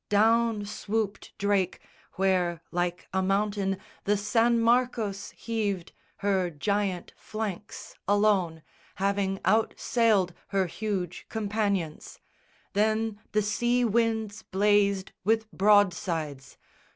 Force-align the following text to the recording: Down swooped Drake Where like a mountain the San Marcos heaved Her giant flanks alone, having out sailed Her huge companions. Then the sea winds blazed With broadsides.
Down 0.09 0.65
swooped 0.65 1.37
Drake 1.37 1.79
Where 2.13 2.63
like 2.71 3.07
a 3.13 3.21
mountain 3.21 3.77
the 4.05 4.17
San 4.17 4.59
Marcos 4.59 5.29
heaved 5.37 5.91
Her 6.25 6.49
giant 6.49 7.13
flanks 7.15 7.93
alone, 8.07 8.63
having 8.95 9.39
out 9.45 9.75
sailed 9.77 10.33
Her 10.47 10.65
huge 10.65 11.27
companions. 11.29 12.19
Then 12.73 13.19
the 13.33 13.43
sea 13.43 13.85
winds 13.85 14.41
blazed 14.41 15.11
With 15.23 15.51
broadsides. 15.51 16.57